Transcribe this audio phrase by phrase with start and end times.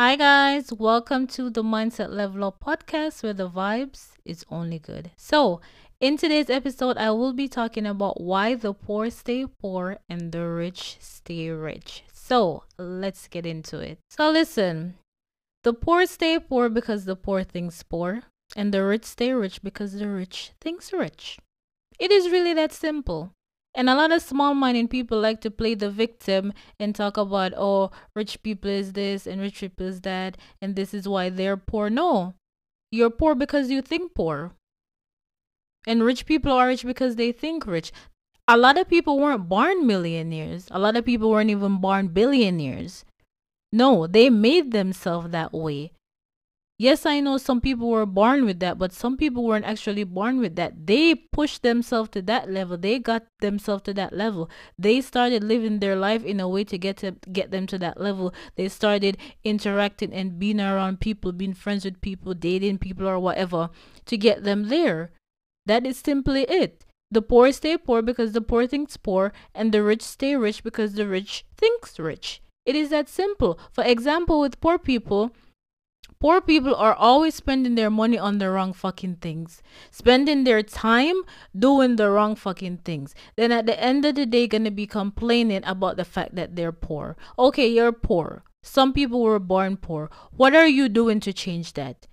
[0.00, 5.10] Hi guys, welcome to the Mindset Level Up podcast where the vibes is only good.
[5.16, 5.60] So,
[5.98, 10.46] in today's episode, I will be talking about why the poor stay poor and the
[10.46, 12.04] rich stay rich.
[12.12, 13.98] So, let's get into it.
[14.08, 14.94] So, listen,
[15.64, 18.22] the poor stay poor because the poor thinks poor,
[18.54, 21.40] and the rich stay rich because the rich thinks rich.
[21.98, 23.32] It is really that simple.
[23.74, 27.52] And a lot of small minded people like to play the victim and talk about,
[27.56, 31.56] oh, rich people is this and rich people is that, and this is why they're
[31.56, 31.88] poor.
[31.90, 32.34] No,
[32.90, 34.52] you're poor because you think poor.
[35.86, 37.92] And rich people are rich because they think rich.
[38.48, 43.04] A lot of people weren't born millionaires, a lot of people weren't even born billionaires.
[43.72, 45.92] No, they made themselves that way.
[46.80, 50.38] Yes, I know some people were born with that, but some people weren't actually born
[50.38, 50.86] with that.
[50.86, 52.78] They pushed themselves to that level.
[52.78, 54.48] They got themselves to that level.
[54.78, 58.00] They started living their life in a way to get to get them to that
[58.00, 58.32] level.
[58.54, 63.70] They started interacting and being around people, being friends with people, dating people or whatever
[64.06, 65.10] to get them there.
[65.66, 66.84] That is simply it.
[67.10, 70.92] The poor stay poor because the poor thinks poor, and the rich stay rich because
[70.94, 72.40] the rich thinks rich.
[72.64, 73.58] It is that simple.
[73.72, 75.32] For example, with poor people,
[76.20, 81.22] Poor people are always spending their money on the wrong fucking things, spending their time
[81.56, 83.14] doing the wrong fucking things.
[83.36, 86.72] Then at the end of the day, gonna be complaining about the fact that they're
[86.72, 87.16] poor.
[87.38, 88.42] Okay, you're poor.
[88.64, 90.10] Some people were born poor.
[90.32, 92.08] What are you doing to change that?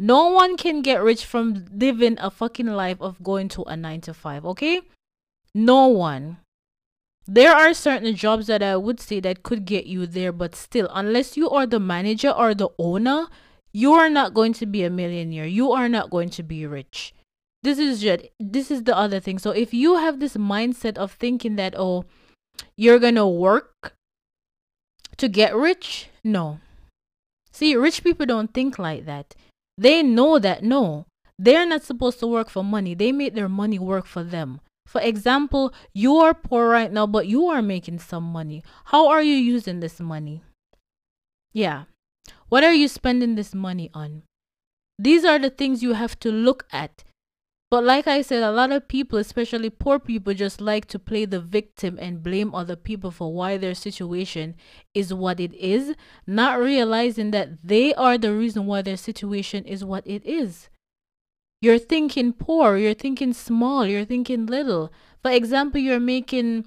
[0.00, 4.00] No one can get rich from living a fucking life of going to a nine
[4.02, 4.82] to five, okay?
[5.54, 6.38] No one
[7.28, 10.88] there are certain jobs that I would say that could get you there, but still,
[10.94, 13.26] unless you are the manager or the owner,
[13.70, 15.46] you are not going to be a millionaire.
[15.46, 17.12] You are not going to be rich.
[17.62, 19.38] This is just this is the other thing.
[19.38, 22.06] So if you have this mindset of thinking that oh,
[22.76, 23.92] you're gonna work
[25.18, 26.60] to get rich, no.
[27.52, 29.34] See, rich people don't think like that.
[29.76, 31.04] They know that no,
[31.38, 32.94] they're not supposed to work for money.
[32.94, 34.60] They make their money work for them.
[34.88, 38.62] For example, you are poor right now, but you are making some money.
[38.86, 40.42] How are you using this money?
[41.52, 41.84] Yeah.
[42.48, 44.22] What are you spending this money on?
[44.98, 47.04] These are the things you have to look at.
[47.70, 51.26] But like I said, a lot of people, especially poor people, just like to play
[51.26, 54.54] the victim and blame other people for why their situation
[54.94, 55.94] is what it is,
[56.26, 60.70] not realizing that they are the reason why their situation is what it is.
[61.60, 64.92] You're thinking poor, you're thinking small, you're thinking little.
[65.22, 66.66] For example, you're making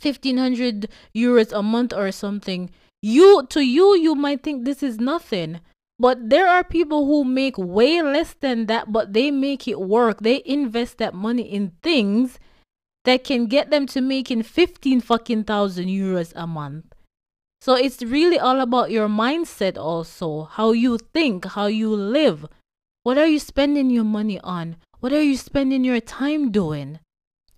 [0.00, 2.70] 1500 euros a month or something.
[3.02, 5.60] You to you you might think this is nothing.
[5.98, 10.20] But there are people who make way less than that, but they make it work.
[10.20, 12.38] They invest that money in things
[13.04, 16.86] that can get them to making 15 fucking thousand euros a month.
[17.60, 22.46] So it's really all about your mindset also, how you think, how you live.
[23.04, 24.76] What are you spending your money on?
[25.00, 27.00] What are you spending your time doing?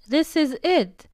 [0.08, 1.06] This is it.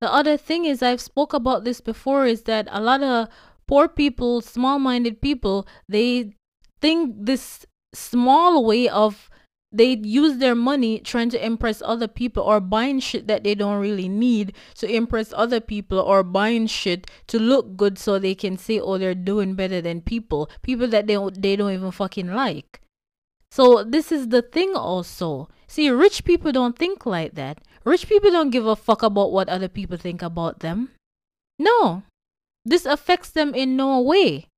[0.00, 3.28] The other thing is I've spoke about this before is that a lot of
[3.66, 6.32] poor people, small-minded people, they
[6.80, 9.28] think this small way of
[9.70, 13.80] they use their money trying to impress other people or buying shit that they don't
[13.80, 18.56] really need to impress other people or buying shit to look good so they can
[18.56, 22.80] say oh they're doing better than people people that they they don't even fucking like
[23.54, 25.48] so this is the thing also.
[25.68, 27.62] See, rich people don't think like that.
[27.84, 30.90] Rich people don't give a fuck about what other people think about them.
[31.56, 32.02] No.
[32.64, 34.48] This affects them in no way.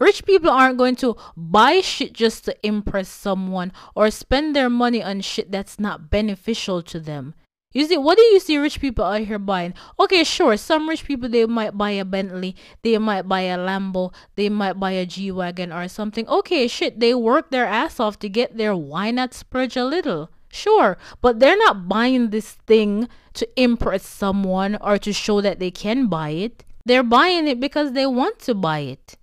[0.00, 5.02] Rich people aren't going to buy shit just to impress someone or spend their money
[5.02, 7.34] on shit that's not beneficial to them.
[7.76, 9.74] You see, what do you see rich people out here buying?
[10.00, 14.14] Okay, sure, some rich people they might buy a Bentley, they might buy a Lambo,
[14.34, 16.26] they might buy a G wagon or something.
[16.26, 18.74] Okay, shit, they work their ass off to get there.
[18.74, 20.30] Why not splurge a little?
[20.48, 25.70] Sure, but they're not buying this thing to impress someone or to show that they
[25.70, 26.64] can buy it.
[26.86, 29.18] They're buying it because they want to buy it.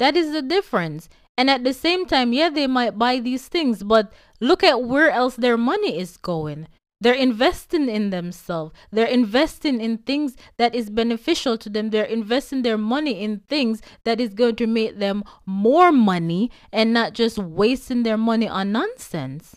[0.00, 1.08] That is the difference.
[1.38, 5.12] And at the same time, yeah, they might buy these things, but look at where
[5.12, 6.66] else their money is going.
[7.02, 8.72] They're investing in themselves.
[8.92, 11.90] They're investing in things that is beneficial to them.
[11.90, 16.92] They're investing their money in things that is going to make them more money and
[16.92, 19.56] not just wasting their money on nonsense.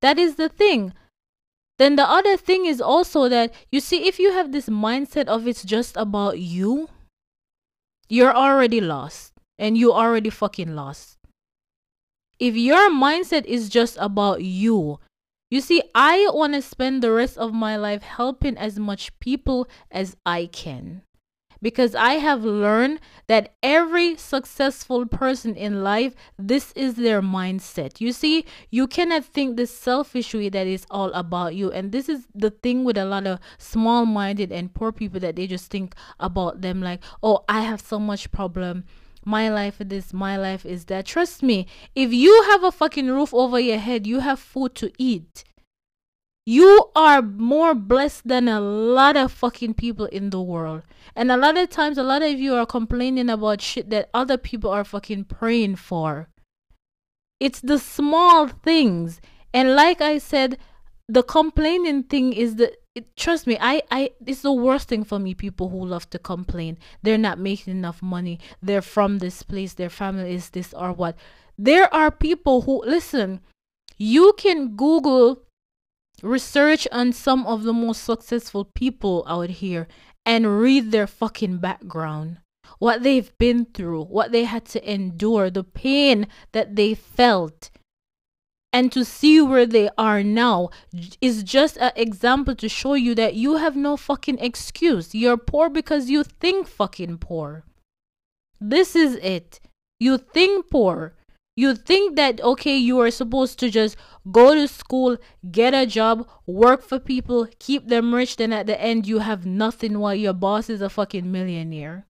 [0.00, 0.94] That is the thing.
[1.78, 5.48] Then the other thing is also that you see, if you have this mindset of
[5.48, 6.88] it's just about you,
[8.08, 11.18] you're already lost and you already fucking lost.
[12.38, 15.00] If your mindset is just about you,
[15.50, 19.68] you see, I want to spend the rest of my life helping as much people
[19.90, 21.02] as I can.
[21.62, 28.00] because I have learned that every successful person in life, this is their mindset.
[28.00, 31.70] You see, you cannot think this selfish way that is all about you.
[31.70, 35.36] And this is the thing with a lot of small minded and poor people that
[35.36, 38.84] they just think about them like, oh, I have so much problem
[39.24, 41.06] my life is this, my life is that.
[41.06, 44.90] Trust me, if you have a fucking roof over your head, you have food to
[44.98, 45.44] eat.
[46.46, 50.82] You are more blessed than a lot of fucking people in the world.
[51.14, 54.38] And a lot of times, a lot of you are complaining about shit that other
[54.38, 56.28] people are fucking praying for.
[57.38, 59.20] It's the small things.
[59.52, 60.58] And like I said,
[61.08, 65.18] the complaining thing is the it, trust me i i it's the worst thing for
[65.18, 66.78] me people who love to complain.
[67.02, 68.40] They're not making enough money.
[68.62, 69.74] They're from this place.
[69.74, 71.16] Their family is this or what.
[71.58, 73.40] There are people who listen
[73.98, 75.42] you can google
[76.22, 79.86] research on some of the most successful people out here
[80.24, 82.38] and read their fucking background.
[82.78, 87.70] What they've been through what they had to endure the pain that they felt
[88.72, 90.70] and to see where they are now
[91.20, 95.14] is just an example to show you that you have no fucking excuse.
[95.14, 97.64] You're poor because you think fucking poor.
[98.60, 99.60] This is it.
[99.98, 101.14] You think poor.
[101.56, 103.96] You think that okay you are supposed to just
[104.30, 105.18] go to school
[105.50, 109.44] get a job work for people keep them rich then at the end you have
[109.44, 112.06] nothing while your boss is a fucking millionaire.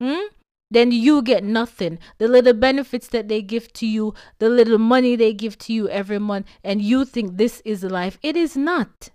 [0.00, 0.28] Hmm
[0.70, 1.98] then you get nothing.
[2.18, 5.88] The little benefits that they give to you, the little money they give to you
[5.88, 8.18] every month, and you think this is life.
[8.22, 9.10] It is not.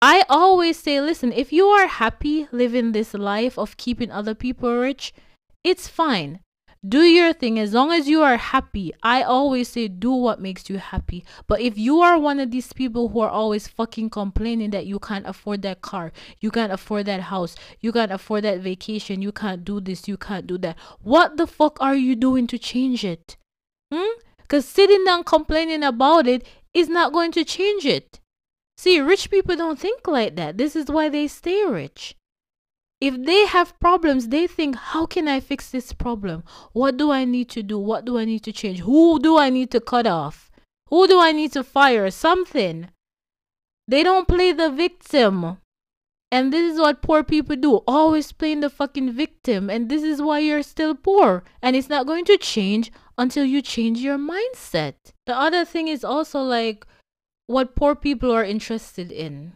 [0.00, 4.76] I always say, listen, if you are happy living this life of keeping other people
[4.76, 5.12] rich,
[5.62, 6.40] it's fine
[6.86, 8.92] do your thing as long as you are happy.
[9.02, 11.24] I always say do what makes you happy.
[11.46, 14.98] But if you are one of these people who are always fucking complaining that you
[14.98, 19.30] can't afford that car, you can't afford that house, you can't afford that vacation, you
[19.30, 20.76] can't do this, you can't do that.
[21.00, 23.36] What the fuck are you doing to change it?
[23.92, 24.18] Hmm?
[24.48, 26.44] Cuz sitting down complaining about it
[26.74, 28.18] is not going to change it.
[28.76, 30.58] See, rich people don't think like that.
[30.58, 32.16] This is why they stay rich
[33.02, 36.44] if they have problems they think how can i fix this problem?
[36.72, 37.76] What do i need to do?
[37.76, 38.78] What do i need to change?
[38.78, 40.52] Who do i need to cut off?
[40.88, 42.10] Who do i need to fire?
[42.10, 42.90] Something.
[43.88, 45.58] They don't play the victim.
[46.30, 47.82] And this is what poor people do.
[47.88, 49.68] Always playing the fucking victim.
[49.68, 51.42] And this is why you're still poor.
[51.60, 54.94] And it's not going to change until you change your mindset.
[55.26, 56.86] The other thing is also like
[57.48, 59.54] what poor people are interested in.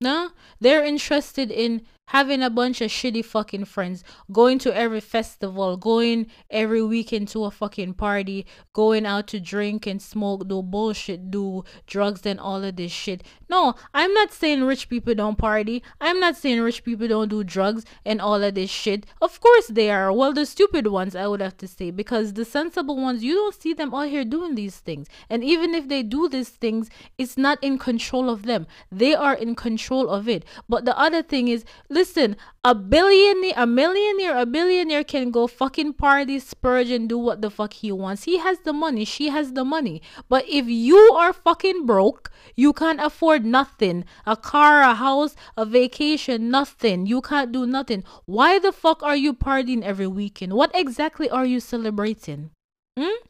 [0.00, 0.30] No
[0.60, 6.26] they're interested in having a bunch of shitty fucking friends, going to every festival, going
[6.50, 11.64] every weekend to a fucking party, going out to drink and smoke, do bullshit, do
[11.86, 13.22] drugs and all of this shit.
[13.48, 15.82] No, I'm not saying rich people don't party.
[16.00, 19.06] I'm not saying rich people don't do drugs and all of this shit.
[19.20, 20.12] Of course they are.
[20.12, 23.60] Well, the stupid ones, I would have to say, because the sensible ones, you don't
[23.60, 25.08] see them out here doing these things.
[25.28, 26.88] And even if they do these things,
[27.18, 28.66] it's not in control of them.
[28.92, 30.44] They are in control of it.
[30.68, 31.64] But the other thing is,
[31.96, 37.40] Listen, a billionaire, a millionaire, a billionaire can go fucking party, spurge, and do what
[37.40, 38.24] the fuck he wants.
[38.24, 39.06] He has the money.
[39.06, 40.02] She has the money.
[40.28, 44.04] But if you are fucking broke, you can't afford nothing.
[44.26, 47.06] A car, a house, a vacation, nothing.
[47.06, 48.04] You can't do nothing.
[48.26, 50.52] Why the fuck are you partying every weekend?
[50.52, 52.50] What exactly are you celebrating?
[52.98, 53.24] Hmm?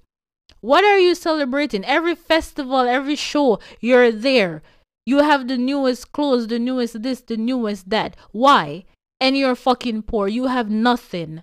[0.61, 1.85] What are you celebrating?
[1.85, 4.65] Every festival, every show, you're there.
[5.06, 8.17] You have the newest clothes, the newest this, the newest that.
[8.32, 8.84] Why?
[9.20, 10.27] And you're fucking poor.
[10.27, 11.43] You have nothing.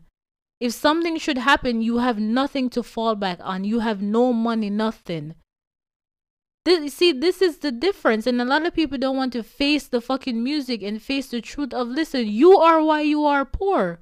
[0.60, 3.64] If something should happen, you have nothing to fall back on.
[3.64, 5.36] You have no money, nothing.
[6.66, 8.28] This, see, this is the difference.
[8.28, 11.42] And a lot of people don't want to face the fucking music and face the
[11.42, 14.00] truth of listen, you are why you are poor.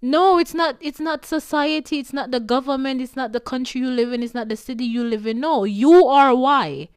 [0.00, 3.90] No, it's not it's not society, it's not the government, it's not the country you
[3.90, 5.40] live in, it's not the city you live in.
[5.40, 6.88] No, you are why.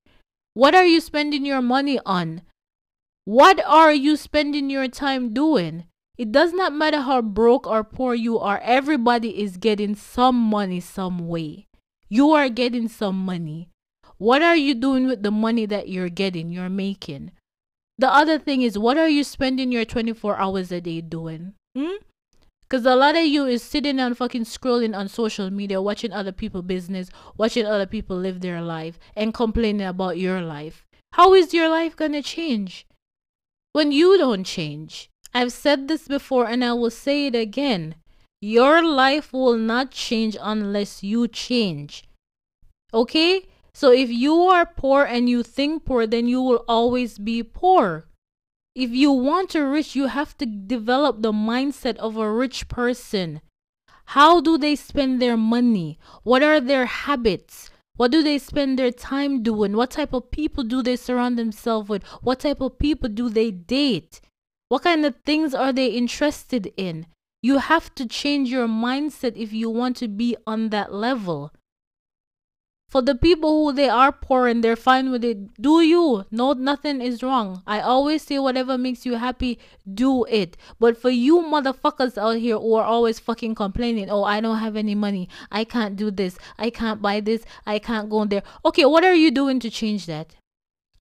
[0.53, 2.41] What are you spending your money on?
[3.24, 5.86] What are you spending your time doing?
[6.17, 10.79] It does not matter how broke or poor you are, everybody is getting some money
[10.79, 11.67] some way.
[12.10, 13.70] You are getting some money.
[14.17, 17.31] What are you doing with the money that you're getting, you're making?
[17.98, 21.53] The other thing is, what are you spending your 24 hours a day doing?
[21.75, 22.03] Hmm?
[22.71, 26.31] Because a lot of you is sitting and fucking scrolling on social media, watching other
[26.31, 30.85] people business, watching other people live their life, and complaining about your life.
[31.11, 32.87] How is your life gonna change
[33.73, 35.09] when you don't change?
[35.33, 37.95] I've said this before and I will say it again.
[38.39, 42.05] Your life will not change unless you change.
[42.93, 43.49] Okay?
[43.73, 48.05] So if you are poor and you think poor, then you will always be poor.
[48.73, 53.41] If you want to rich, you have to develop the mindset of a rich person.
[54.05, 55.99] How do they spend their money?
[56.23, 57.69] What are their habits?
[57.97, 59.75] What do they spend their time doing?
[59.75, 62.03] What type of people do they surround themselves with?
[62.21, 64.21] What type of people do they date?
[64.69, 67.07] What kind of things are they interested in?
[67.41, 71.51] You have to change your mindset if you want to be on that level.
[72.91, 76.25] For the people who they are poor and they're fine with it, do you.
[76.29, 77.63] No, nothing is wrong.
[77.65, 79.60] I always say whatever makes you happy,
[79.93, 80.57] do it.
[80.77, 84.75] But for you motherfuckers out here who are always fucking complaining, oh, I don't have
[84.75, 85.29] any money.
[85.50, 86.38] I can't do this.
[86.60, 87.45] I can't buy this.
[87.65, 88.43] I can't go there.
[88.65, 90.36] Okay, what are you doing to change that?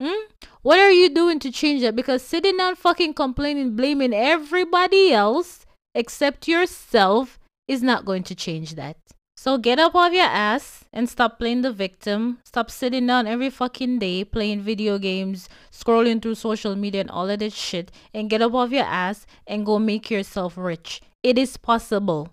[0.00, 0.30] Hmm?
[0.62, 1.96] What are you doing to change that?
[1.96, 8.76] Because sitting down fucking complaining, blaming everybody else except yourself is not going to change
[8.76, 8.96] that.
[9.42, 12.40] So get up off your ass and stop playing the victim.
[12.44, 17.30] Stop sitting down every fucking day playing video games, scrolling through social media and all
[17.30, 21.00] of this shit and get up off your ass and go make yourself rich.
[21.22, 22.28] It is possible.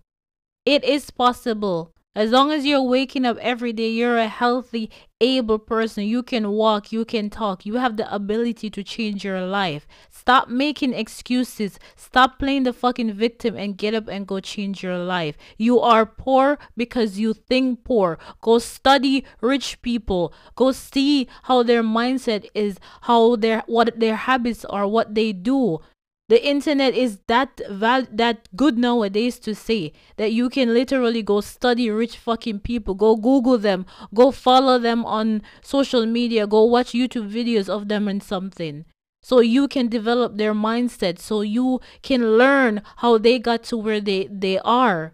[0.66, 1.94] It is possible.
[2.18, 4.90] As long as you're waking up every day, you're a healthy,
[5.22, 6.06] able person.
[6.06, 7.64] You can walk, you can talk.
[7.64, 9.86] You have the ability to change your life.
[10.10, 11.78] Stop making excuses.
[11.96, 15.38] Stop playing the fucking victim and get up and go change your life.
[15.60, 18.18] You are poor because you think poor.
[18.42, 20.34] Go study rich people.
[20.56, 25.82] Go see how their mindset is, how their what their habits are, what they do
[26.30, 31.40] the internet is that val- that good nowadays to say that you can literally go
[31.40, 36.92] study rich fucking people go google them go follow them on social media go watch
[36.92, 38.86] youtube videos of them and something.
[39.24, 44.00] So you can develop their mindset so you can learn how they got to where
[44.00, 45.14] they they are.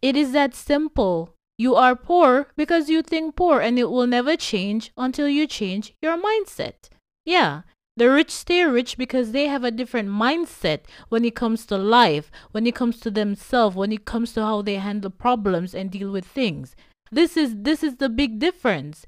[0.00, 1.34] It is that simple.
[1.58, 5.92] You are poor because you think poor and it will never change until you change
[6.00, 6.88] your mindset.
[7.26, 7.62] Yeah
[7.98, 12.30] the rich stay rich because they have a different mindset when it comes to life,
[12.52, 16.10] when it comes to themselves, when it comes to how they handle problems and deal
[16.10, 16.76] with things.
[17.10, 19.04] This is this is the big difference.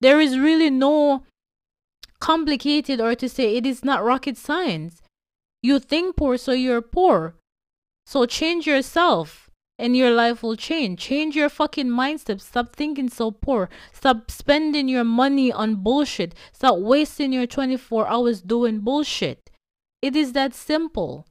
[0.00, 1.22] There is really no
[2.18, 5.02] complicated or to say it is not rocket science.
[5.62, 7.36] You think poor so you're poor.
[8.06, 9.41] So change yourself
[9.82, 11.00] and your life will change.
[11.00, 12.40] Change your fucking mindset.
[12.40, 13.68] Stop thinking so poor.
[13.92, 16.36] Stop spending your money on bullshit.
[16.52, 19.50] Stop wasting your 24 hours doing bullshit.
[20.00, 21.26] It is that simple.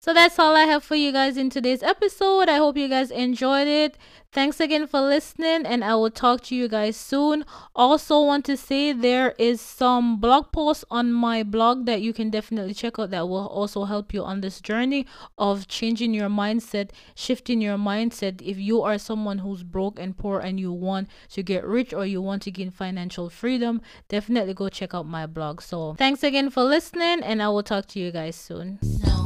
[0.00, 2.48] So that's all I have for you guys in today's episode.
[2.48, 3.98] I hope you guys enjoyed it.
[4.30, 7.46] Thanks again for listening, and I will talk to you guys soon.
[7.74, 12.28] Also, want to say there is some blog posts on my blog that you can
[12.28, 15.06] definitely check out that will also help you on this journey
[15.38, 18.42] of changing your mindset, shifting your mindset.
[18.42, 22.04] If you are someone who's broke and poor and you want to get rich or
[22.04, 25.62] you want to gain financial freedom, definitely go check out my blog.
[25.62, 28.78] So, thanks again for listening, and I will talk to you guys soon.
[29.02, 29.24] No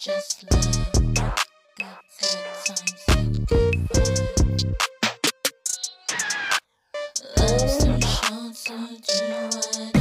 [0.00, 0.69] just
[2.70, 2.86] Let's
[7.82, 9.14] too short, so do
[9.50, 9.99] what?